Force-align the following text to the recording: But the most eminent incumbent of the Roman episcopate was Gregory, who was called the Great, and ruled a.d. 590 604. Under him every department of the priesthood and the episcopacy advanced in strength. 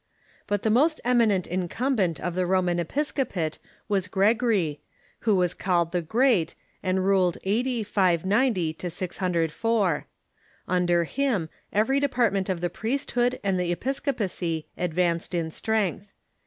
But 0.47 0.63
the 0.63 0.71
most 0.71 0.99
eminent 1.05 1.45
incumbent 1.45 2.19
of 2.19 2.33
the 2.33 2.47
Roman 2.47 2.79
episcopate 2.79 3.59
was 3.87 4.07
Gregory, 4.07 4.81
who 5.19 5.35
was 5.35 5.53
called 5.53 5.91
the 5.91 6.01
Great, 6.01 6.55
and 6.81 7.05
ruled 7.05 7.37
a.d. 7.43 7.83
590 7.83 8.77
604. 8.79 10.07
Under 10.67 11.03
him 11.03 11.49
every 11.71 11.99
department 11.99 12.49
of 12.49 12.61
the 12.61 12.69
priesthood 12.71 13.39
and 13.43 13.59
the 13.59 13.71
episcopacy 13.71 14.65
advanced 14.75 15.35
in 15.35 15.51
strength. 15.51 16.11